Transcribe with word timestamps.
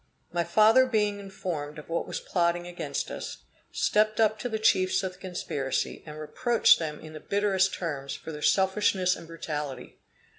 My 0.31 0.43
father 0.43 0.87
being 0.87 1.19
informed 1.19 1.77
of 1.77 1.87
what 1.87 2.07
was 2.07 2.19
plotting 2.19 2.65
against 2.65 3.11
us, 3.11 3.43
stepped 3.71 4.19
up 4.19 4.39
to 4.39 4.49
the 4.49 4.57
chiefs 4.57 5.03
of 5.03 5.13
the 5.13 5.19
conspiracy, 5.19 6.01
and 6.07 6.17
reproached 6.19 6.79
them 6.79 6.99
in 6.99 7.13
the 7.13 7.19
bitterest 7.19 7.75
terms 7.75 8.15
for 8.15 8.31
their 8.31 8.41
selfishness 8.41 9.15
and 9.15 9.27
brutality. 9.27 9.99